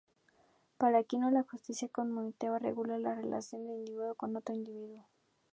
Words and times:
Para 0.79 0.97
Aquino, 0.97 1.29
la 1.29 1.43
justicia 1.43 1.87
conmutativa 1.87 2.57
regula 2.57 2.97
la 2.97 3.13
relación 3.13 3.67
del 3.67 3.77
individuo 3.81 4.15
con 4.15 4.35
otro 4.35 4.55
individuo. 4.55 5.05